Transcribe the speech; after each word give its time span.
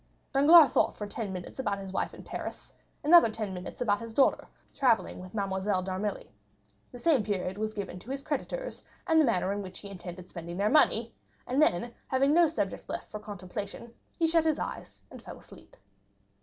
Danglars 0.33 0.73
thought 0.73 0.97
for 0.97 1.05
ten 1.05 1.31
minutes 1.31 1.59
about 1.59 1.77
his 1.77 1.91
wife 1.93 2.11
in 2.11 2.23
Paris; 2.23 2.73
another 3.03 3.29
ten 3.29 3.53
minutes 3.53 3.81
about 3.81 3.99
his 3.99 4.15
daughter 4.15 4.47
travelling 4.73 5.19
with 5.19 5.35
Mademoiselle 5.35 5.83
d'Armilly; 5.83 6.31
the 6.91 6.97
same 6.97 7.21
period 7.21 7.55
was 7.59 7.75
given 7.75 7.99
to 7.99 8.09
his 8.09 8.23
creditors, 8.23 8.83
and 9.05 9.21
the 9.21 9.25
manner 9.25 9.53
in 9.53 9.61
which 9.61 9.77
he 9.77 9.89
intended 9.91 10.27
spending 10.27 10.57
their 10.57 10.71
money; 10.71 11.13
and 11.45 11.61
then, 11.61 11.93
having 12.07 12.33
no 12.33 12.47
subject 12.47 12.89
left 12.89 13.11
for 13.11 13.19
contemplation, 13.19 13.93
he 14.17 14.25
shut 14.27 14.43
his 14.43 14.57
eyes, 14.57 14.99
and 15.11 15.21
fell 15.21 15.37
asleep. 15.37 15.77